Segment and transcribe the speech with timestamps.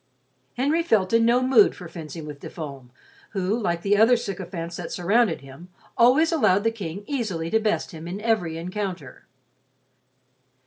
[0.57, 2.89] Henry felt in no mood for fencing with De Fulm,
[3.33, 7.91] who, like the other sycophants that surrounded him, always allowed the King easily to best
[7.91, 9.27] him in every encounter.